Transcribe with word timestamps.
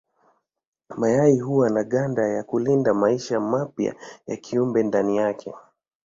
Mayai 0.97 1.39
huwa 1.39 1.69
na 1.69 1.83
ganda 1.83 2.27
ya 2.27 2.43
kulinda 2.43 2.93
maisha 2.93 3.39
mapya 3.39 3.95
ya 4.27 4.37
kiumbe 4.37 4.83
ndani 4.83 5.17
yake. 5.17 5.53